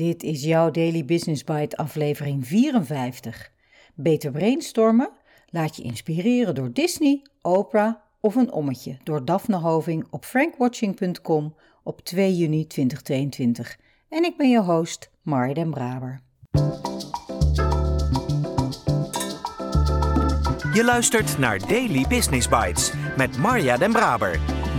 [0.00, 3.50] Dit is jouw Daily Business Bite aflevering 54.
[3.94, 5.10] Beter brainstormen?
[5.48, 12.00] Laat je inspireren door Disney, Oprah of een ommetje door Daphne Hoving op frankwatching.com op
[12.00, 13.76] 2 juni 2022.
[14.08, 16.20] En ik ben je host, Marja den Braber.
[20.72, 24.59] Je luistert naar Daily Business Bites met Marja den Braber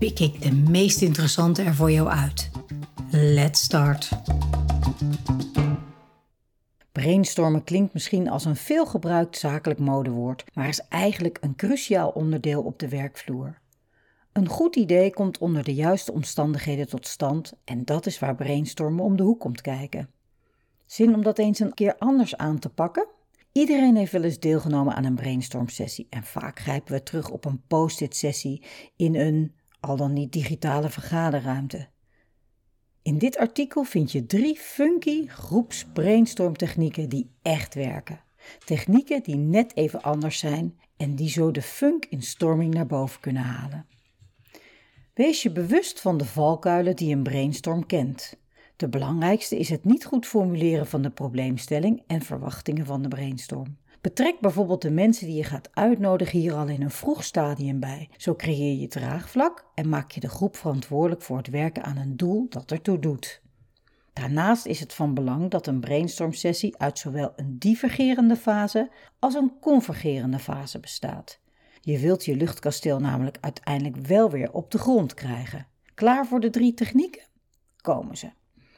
[0.00, 2.50] pik ik de meest interessante er voor jou uit.
[3.10, 4.10] Let's start.
[6.92, 12.78] Brainstormen klinkt misschien als een veelgebruikt zakelijk modewoord, maar is eigenlijk een cruciaal onderdeel op
[12.78, 13.58] de werkvloer.
[14.32, 19.04] Een goed idee komt onder de juiste omstandigheden tot stand en dat is waar brainstormen
[19.04, 20.10] om de hoek komt kijken.
[20.86, 23.06] Zin om dat eens een keer anders aan te pakken?
[23.52, 27.44] Iedereen heeft wel eens deelgenomen aan een brainstorm sessie en vaak grijpen we terug op
[27.44, 28.62] een post-it sessie
[28.96, 31.88] in een al dan niet digitale vergaderruimte.
[33.02, 38.20] In dit artikel vind je drie funky groeps brainstormtechnieken die echt werken.
[38.64, 43.20] Technieken die net even anders zijn en die zo de funk in storming naar boven
[43.20, 43.86] kunnen halen.
[45.14, 48.38] Wees je bewust van de valkuilen die een brainstorm kent.
[48.76, 53.76] De belangrijkste is het niet goed formuleren van de probleemstelling en verwachtingen van de brainstorm.
[54.00, 58.08] Betrek bijvoorbeeld de mensen die je gaat uitnodigen hier al in een vroeg stadium bij.
[58.16, 62.16] Zo creëer je draagvlak en maak je de groep verantwoordelijk voor het werken aan een
[62.16, 63.42] doel dat ertoe doet.
[64.12, 69.52] Daarnaast is het van belang dat een brainstorm-sessie uit zowel een divergerende fase als een
[69.60, 71.40] convergerende fase bestaat.
[71.80, 75.66] Je wilt je luchtkasteel namelijk uiteindelijk wel weer op de grond krijgen.
[75.94, 77.26] Klaar voor de drie technieken?
[77.80, 78.30] Komen ze.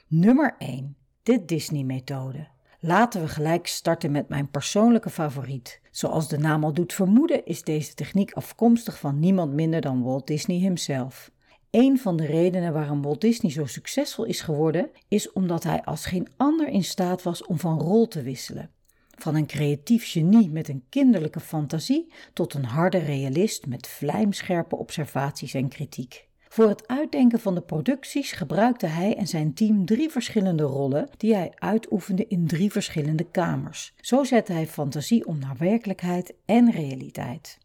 [0.07, 0.97] Nummer 1.
[1.23, 2.52] De Disney-methode.
[2.85, 5.81] Laten we gelijk starten met mijn persoonlijke favoriet.
[5.91, 10.27] Zoals de naam al doet vermoeden, is deze techniek afkomstig van niemand minder dan Walt
[10.27, 11.31] Disney himself.
[11.71, 16.07] Een van de redenen waarom Walt Disney zo succesvol is geworden, is omdat hij als
[16.07, 18.71] geen ander in staat was om van rol te wisselen.
[19.19, 25.55] Van een creatief genie met een kinderlijke fantasie tot een harde realist met vlijmscherpe observaties
[25.55, 26.31] en kritiek.
[26.53, 31.35] Voor het uitdenken van de producties gebruikte hij en zijn team drie verschillende rollen die
[31.35, 33.95] hij uitoefende in drie verschillende kamers.
[34.01, 37.59] Zo zette hij fantasie om naar werkelijkheid en realiteit.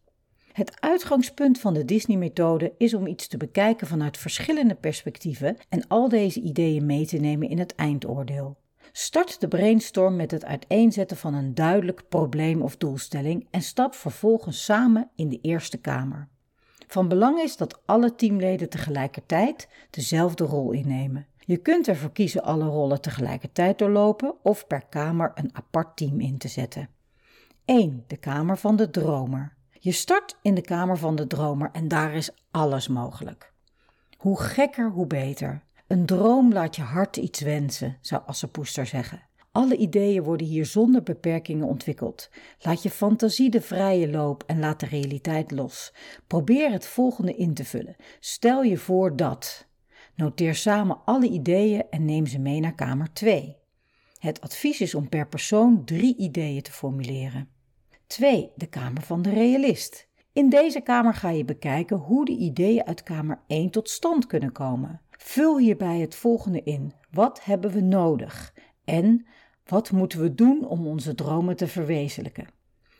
[0.51, 6.09] Het uitgangspunt van de Disney-methode is om iets te bekijken vanuit verschillende perspectieven en al
[6.09, 8.57] deze ideeën mee te nemen in het eindoordeel.
[8.91, 14.63] Start de brainstorm met het uiteenzetten van een duidelijk probleem of doelstelling en stap vervolgens
[14.63, 16.29] samen in de eerste kamer.
[16.87, 21.27] Van belang is dat alle teamleden tegelijkertijd dezelfde rol innemen.
[21.39, 26.37] Je kunt ervoor kiezen alle rollen tegelijkertijd doorlopen of per kamer een apart team in
[26.37, 26.89] te zetten.
[27.65, 28.03] 1.
[28.07, 29.55] De kamer van de dromer.
[29.71, 33.53] Je start in de kamer van de dromer en daar is alles mogelijk.
[34.17, 35.63] Hoe gekker, hoe beter.
[35.87, 39.26] Een droom laat je hart iets wensen, zou Assepoester zeggen.
[39.57, 42.29] Alle ideeën worden hier zonder beperkingen ontwikkeld.
[42.59, 45.93] Laat je fantasie de vrije loop en laat de realiteit los.
[46.27, 47.95] Probeer het volgende in te vullen.
[48.19, 49.67] Stel je voor dat.
[50.15, 53.57] Noteer samen alle ideeën en neem ze mee naar kamer 2.
[54.19, 57.49] Het advies is om per persoon drie ideeën te formuleren.
[58.07, 58.51] 2.
[58.55, 60.07] De kamer van de realist.
[60.33, 64.51] In deze kamer ga je bekijken hoe de ideeën uit kamer 1 tot stand kunnen
[64.51, 65.01] komen.
[65.09, 66.93] Vul hierbij het volgende in.
[67.11, 68.53] Wat hebben we nodig?
[68.83, 69.25] En
[69.67, 72.47] wat moeten we doen om onze dromen te verwezenlijken?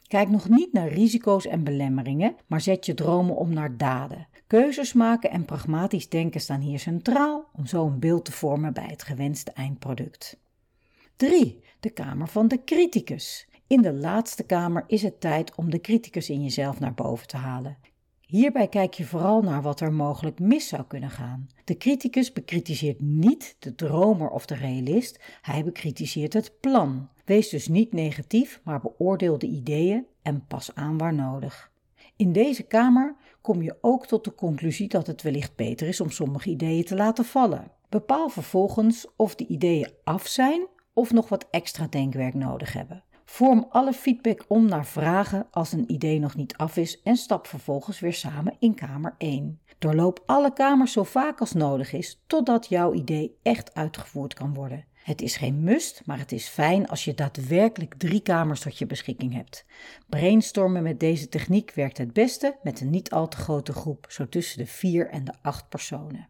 [0.07, 4.27] Kijk nog niet naar risico's en belemmeringen, maar zet je dromen om naar daden.
[4.47, 8.87] Keuzes maken en pragmatisch denken staan hier centraal om zo een beeld te vormen bij
[8.87, 10.37] het gewenste eindproduct.
[11.15, 11.63] 3.
[11.79, 13.47] De kamer van de criticus.
[13.67, 17.37] In de laatste kamer is het tijd om de criticus in jezelf naar boven te
[17.37, 17.77] halen.
[18.27, 21.47] Hierbij kijk je vooral naar wat er mogelijk mis zou kunnen gaan.
[21.63, 27.09] De criticus bekritiseert niet de dromer of de realist, hij bekritiseert het plan.
[27.25, 31.71] Wees dus niet negatief, maar beoordeel de ideeën en pas aan waar nodig.
[32.15, 36.09] In deze kamer kom je ook tot de conclusie dat het wellicht beter is om
[36.09, 37.71] sommige ideeën te laten vallen.
[37.89, 43.03] Bepaal vervolgens of de ideeën af zijn of nog wat extra denkwerk nodig hebben.
[43.29, 47.47] Vorm alle feedback om naar vragen als een idee nog niet af is en stap
[47.47, 49.59] vervolgens weer samen in kamer 1.
[49.77, 54.85] Doorloop alle kamers zo vaak als nodig is totdat jouw idee echt uitgevoerd kan worden.
[54.93, 58.85] Het is geen must, maar het is fijn als je daadwerkelijk drie kamers tot je
[58.85, 59.65] beschikking hebt.
[60.09, 64.29] Brainstormen met deze techniek werkt het beste met een niet al te grote groep, zo
[64.29, 66.27] tussen de vier en de acht personen.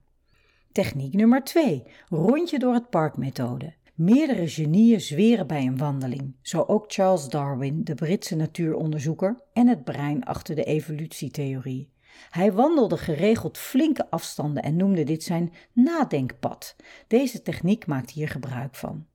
[0.72, 3.74] Techniek nummer 2: rondje door het park methode.
[3.98, 9.84] Meerdere genieën zweren bij een wandeling, zo ook Charles Darwin, de Britse natuuronderzoeker en het
[9.84, 11.90] brein achter de evolutietheorie.
[12.30, 16.76] Hij wandelde geregeld flinke afstanden en noemde dit zijn nadenkpad.
[17.08, 19.06] Deze techniek maakt hier gebruik van.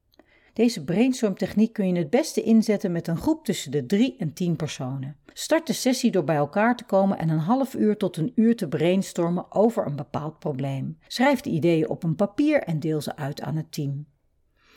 [0.53, 4.57] Deze brainstormtechniek kun je het beste inzetten met een groep tussen de 3 en 10
[4.57, 5.17] personen.
[5.33, 8.57] Start de sessie door bij elkaar te komen en een half uur tot een uur
[8.57, 10.99] te brainstormen over een bepaald probleem.
[11.07, 14.07] Schrijf de ideeën op een papier en deel ze uit aan het team.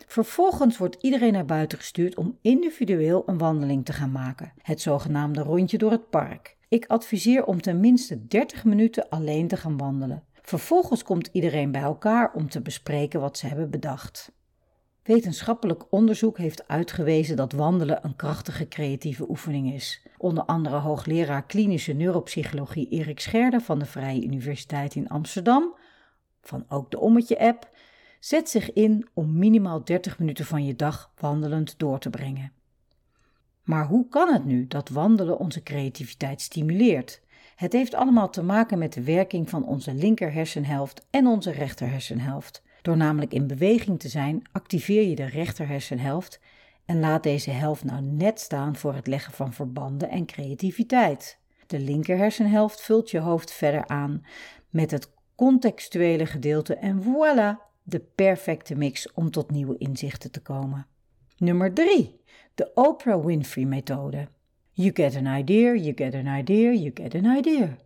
[0.06, 5.42] Vervolgens wordt iedereen naar buiten gestuurd om individueel een wandeling te gaan maken, het zogenaamde
[5.42, 6.58] rondje door het park.
[6.70, 10.24] Ik adviseer om tenminste 30 minuten alleen te gaan wandelen.
[10.42, 14.32] Vervolgens komt iedereen bij elkaar om te bespreken wat ze hebben bedacht.
[15.04, 20.02] Wetenschappelijk onderzoek heeft uitgewezen dat wandelen een krachtige creatieve oefening is.
[20.18, 25.76] Onder andere hoogleraar klinische neuropsychologie Erik Scherder van de Vrije Universiteit in Amsterdam,
[26.42, 27.70] van ook de Ommetje-app,
[28.26, 32.52] zet zich in om minimaal 30 minuten van je dag wandelend door te brengen.
[33.64, 37.22] Maar hoe kan het nu dat wandelen onze creativiteit stimuleert?
[37.56, 41.90] Het heeft allemaal te maken met de werking van onze linker hersenhelft en onze rechter
[41.90, 42.64] hersenhelft.
[42.82, 46.40] Door namelijk in beweging te zijn, activeer je de rechter hersenhelft
[46.86, 51.40] en laat deze helft nou net staan voor het leggen van verbanden en creativiteit.
[51.68, 54.26] De linker hersenhelft vult je hoofd verder aan
[54.70, 60.88] met het contextuele gedeelte en voilà, de perfecte mix om tot nieuwe inzichten te komen.
[61.38, 62.20] Nummer 3.
[62.56, 64.28] De Oprah Winfrey methode.
[64.72, 67.78] You get an idea, you get an idea, you get an idea.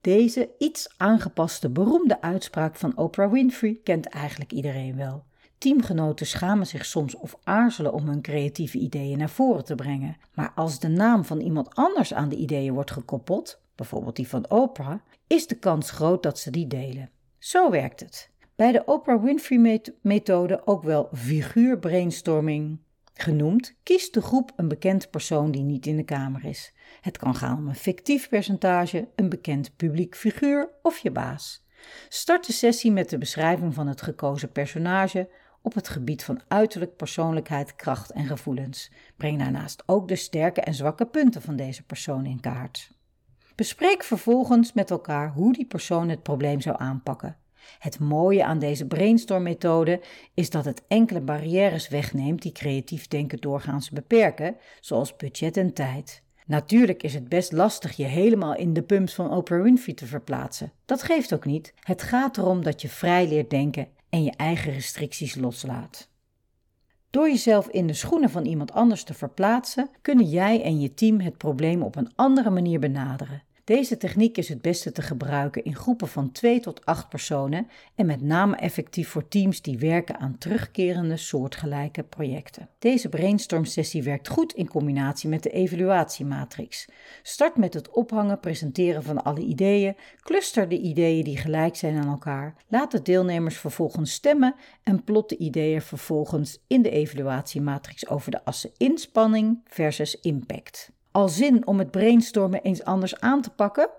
[0.00, 5.24] Deze iets aangepaste beroemde uitspraak van Oprah Winfrey kent eigenlijk iedereen wel.
[5.58, 10.16] Teamgenoten schamen zich soms of aarzelen om hun creatieve ideeën naar voren te brengen.
[10.34, 14.50] Maar als de naam van iemand anders aan de ideeën wordt gekoppeld, bijvoorbeeld die van
[14.50, 17.10] Oprah, is de kans groot dat ze die delen.
[17.38, 18.31] Zo werkt het.
[18.62, 22.78] Bij de Oprah Winfrey-methode, ook wel figuurbrainstorming
[23.14, 26.74] genoemd, kiest de groep een bekend persoon die niet in de kamer is.
[27.00, 31.66] Het kan gaan om een fictief percentage, een bekend publiek figuur of je baas.
[32.08, 35.28] Start de sessie met de beschrijving van het gekozen personage
[35.62, 38.92] op het gebied van uiterlijk, persoonlijkheid, kracht en gevoelens.
[39.16, 42.90] Breng daarnaast ook de sterke en zwakke punten van deze persoon in kaart.
[43.54, 47.36] Bespreek vervolgens met elkaar hoe die persoon het probleem zou aanpakken.
[47.78, 50.00] Het mooie aan deze brainstorm-methode
[50.34, 56.22] is dat het enkele barrières wegneemt die creatief denken doorgaans beperken, zoals budget en tijd.
[56.46, 60.72] Natuurlijk is het best lastig je helemaal in de pumps van Oprah Winfrey te verplaatsen.
[60.84, 61.74] Dat geeft ook niet.
[61.80, 66.10] Het gaat erom dat je vrij leert denken en je eigen restricties loslaat.
[67.10, 71.20] Door jezelf in de schoenen van iemand anders te verplaatsen, kunnen jij en je team
[71.20, 73.42] het probleem op een andere manier benaderen.
[73.72, 78.06] Deze techniek is het beste te gebruiken in groepen van 2 tot 8 personen en
[78.06, 82.68] met name effectief voor teams die werken aan terugkerende soortgelijke projecten.
[82.78, 86.88] Deze brainstorm-sessie werkt goed in combinatie met de evaluatiematrix.
[87.22, 92.08] Start met het ophangen, presenteren van alle ideeën, cluster de ideeën die gelijk zijn aan
[92.08, 98.30] elkaar, laat de deelnemers vervolgens stemmen en plot de ideeën vervolgens in de evaluatiematrix over
[98.30, 100.90] de assen inspanning versus impact.
[101.12, 103.90] Al zin om het brainstormen eens anders aan te pakken?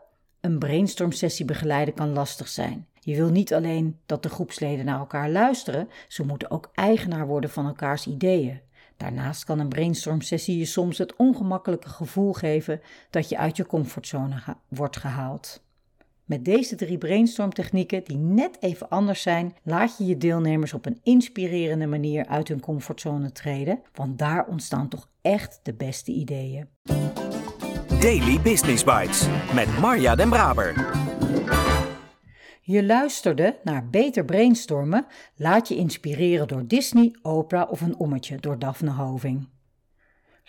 [0.42, 2.88] Een brainstormsessie begeleiden kan lastig zijn.
[3.00, 7.50] Je wil niet alleen dat de groepsleden naar elkaar luisteren, ze moeten ook eigenaar worden
[7.50, 8.62] van elkaars ideeën.
[8.98, 14.36] Daarnaast kan een brainstormsessie je soms het ongemakkelijke gevoel geven dat je uit je comfortzone
[14.68, 15.63] wordt gehaald.
[16.26, 21.00] Met deze drie brainstormtechnieken, die net even anders zijn, laat je je deelnemers op een
[21.04, 26.68] inspirerende manier uit hun comfortzone treden, want daar ontstaan toch echt de beste ideeën.
[28.00, 30.92] Daily Business Bites met Marja Den Braber.
[32.62, 38.60] Je luisterde naar Beter Brainstormen, laat je inspireren door Disney, Oprah of een ommetje door
[38.60, 39.48] Daphne Hoving.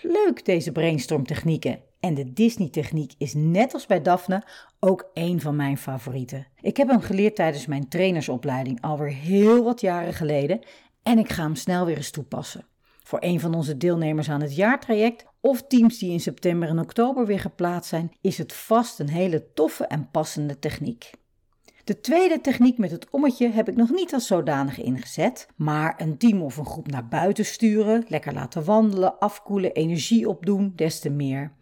[0.00, 4.42] Leuk deze brainstormtechnieken en de Disney-techniek is net als bij Daphne
[4.80, 6.46] ook een van mijn favorieten.
[6.60, 10.60] Ik heb hem geleerd tijdens mijn trainersopleiding alweer heel wat jaren geleden
[11.02, 12.66] en ik ga hem snel weer eens toepassen.
[13.02, 17.26] Voor een van onze deelnemers aan het jaartraject of teams die in september en oktober
[17.26, 21.10] weer geplaatst zijn, is het vast een hele toffe en passende techniek.
[21.84, 26.18] De tweede techniek met het ommetje heb ik nog niet als zodanig ingezet, maar een
[26.18, 31.10] team of een groep naar buiten sturen, lekker laten wandelen, afkoelen, energie opdoen, des te
[31.10, 31.52] meer.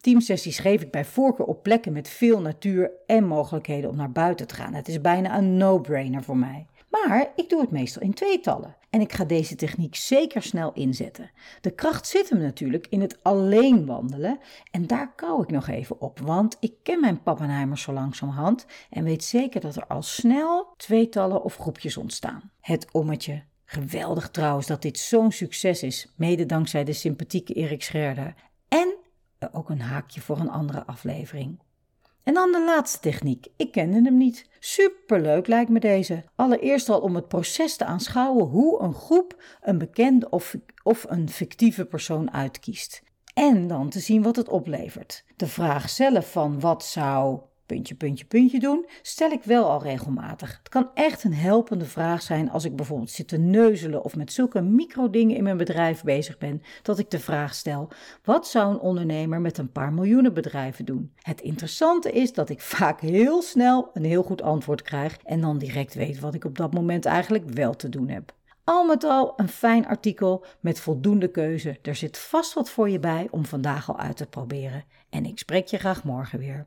[0.00, 4.46] Teamsessies geef ik bij voorkeur op plekken met veel natuur en mogelijkheden om naar buiten
[4.46, 4.74] te gaan.
[4.74, 6.66] Het is bijna een no-brainer voor mij.
[6.90, 8.76] Maar ik doe het meestal in tweetallen.
[8.90, 11.30] En ik ga deze techniek zeker snel inzetten.
[11.60, 14.38] De kracht zit hem natuurlijk in het alleen wandelen.
[14.70, 19.04] En daar kou ik nog even op, want ik ken mijn pappenheimers zo langzamerhand en
[19.04, 22.50] weet zeker dat er al snel tweetallen of groepjes ontstaan.
[22.60, 23.42] Het ommetje.
[23.64, 28.34] Geweldig trouwens dat dit zo'n succes is, mede dankzij de sympathieke Erik Scherder.
[28.68, 28.96] En
[29.52, 31.58] ook een haakje voor een andere aflevering.
[32.22, 33.46] En dan de laatste techniek.
[33.56, 34.48] Ik kende hem niet.
[34.58, 36.24] Superleuk lijkt me deze.
[36.34, 41.28] Allereerst al om het proces te aanschouwen hoe een groep een bekende of, of een
[41.28, 43.02] fictieve persoon uitkiest.
[43.34, 45.24] En dan te zien wat het oplevert.
[45.36, 50.58] De vraag zelf van wat zou puntje, puntje, puntje doen, stel ik wel al regelmatig.
[50.58, 54.32] Het kan echt een helpende vraag zijn als ik bijvoorbeeld zit te neuzelen of met
[54.32, 57.88] zulke microdingen in mijn bedrijf bezig ben, dat ik de vraag stel:
[58.24, 61.12] wat zou een ondernemer met een paar miljoenen bedrijven doen?
[61.16, 65.58] Het interessante is dat ik vaak heel snel een heel goed antwoord krijg en dan
[65.58, 68.36] direct weet wat ik op dat moment eigenlijk wel te doen heb.
[68.64, 71.78] Al met al een fijn artikel met voldoende keuze.
[71.82, 74.84] Er zit vast wat voor je bij om vandaag al uit te proberen.
[75.10, 76.66] En ik spreek je graag morgen weer.